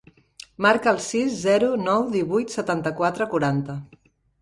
Marca 0.65 0.89
el 0.93 1.01
sis, 1.09 1.35
zero, 1.43 1.69
nou, 1.83 2.09
divuit, 2.19 2.59
setanta-quatre, 2.59 3.33
quaranta. 3.37 3.81